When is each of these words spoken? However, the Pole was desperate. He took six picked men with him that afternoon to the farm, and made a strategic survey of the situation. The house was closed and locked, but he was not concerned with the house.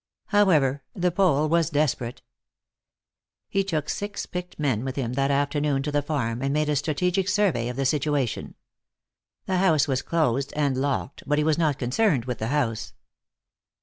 However, 0.29 0.81
the 0.95 1.11
Pole 1.11 1.47
was 1.47 1.69
desperate. 1.69 2.23
He 3.49 3.63
took 3.63 3.87
six 3.87 4.25
picked 4.25 4.57
men 4.57 4.83
with 4.83 4.95
him 4.95 5.13
that 5.13 5.29
afternoon 5.29 5.83
to 5.83 5.91
the 5.91 6.01
farm, 6.01 6.41
and 6.41 6.51
made 6.51 6.69
a 6.69 6.75
strategic 6.75 7.29
survey 7.29 7.67
of 7.69 7.75
the 7.75 7.85
situation. 7.85 8.55
The 9.45 9.57
house 9.59 9.87
was 9.87 10.01
closed 10.01 10.53
and 10.55 10.75
locked, 10.75 11.21
but 11.27 11.37
he 11.37 11.43
was 11.43 11.59
not 11.59 11.77
concerned 11.77 12.25
with 12.25 12.39
the 12.39 12.47
house. 12.47 12.93